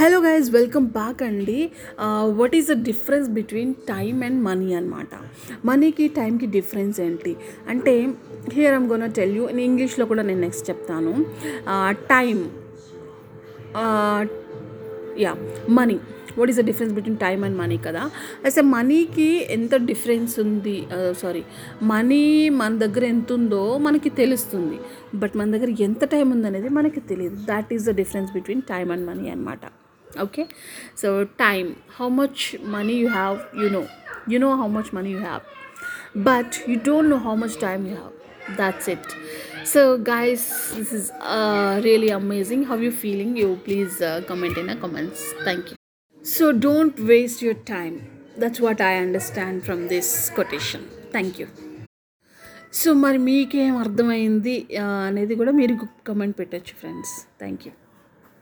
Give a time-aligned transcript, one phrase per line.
[0.00, 1.56] Hello guys welcome back అండి.
[2.38, 5.08] What is the difference between time and money అనమాట
[5.68, 7.32] మనీకి టైంకి డిఫరెన్స్ ఏంటి?
[7.72, 7.94] అంటే
[8.56, 11.12] here I'm gonna tell you in ఇంగ్లీష్లో కూడా నేను నెక్స్ట్ చెప్తాను.
[12.12, 12.38] Time
[15.24, 15.32] yeah
[15.80, 15.96] money
[16.38, 18.04] what is the difference between time and money కదా?
[18.50, 20.78] అసలు మనీకి ఎంత డిఫరెన్స్ ఉంది?
[21.22, 21.44] సారీ
[21.92, 22.24] మనీ
[22.60, 24.80] మన దగ్గర ఎంత ఉందో మనకి తెలుస్తుంది.
[25.20, 27.38] బట్ మన దగ్గర ఎంత టైం ఉందనేది మనకి తెలియదు.
[27.52, 29.64] That is the difference between time and money అనమాట
[30.23, 30.43] okay
[31.01, 31.09] so
[31.41, 32.43] time how much
[32.75, 33.81] money you have you know
[34.33, 35.43] you know how much money you have
[36.25, 38.13] but you don't know how much time you have
[38.57, 39.05] that's it
[39.65, 40.41] so guys
[40.75, 45.19] this is uh, really amazing how you feeling you please uh, comment in the comments
[45.47, 45.77] thank you
[46.21, 47.95] so don't waste your time
[48.37, 51.49] that's what i understand from this quotation thank you
[52.73, 55.73] so మరి మీకేం అర్థమైంది ఆ, అనేది కూడా మీరు
[56.07, 57.71] comment పెట్టచ్చు friends thank you